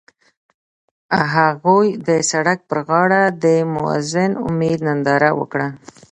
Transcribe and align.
هغوی 1.35 1.87
د 2.07 2.09
سړک 2.31 2.59
پر 2.69 2.79
غاړه 2.87 3.21
د 3.43 3.45
موزون 3.73 4.31
امید 4.47 4.79
ننداره 4.87 5.31
وکړه. 5.39 5.67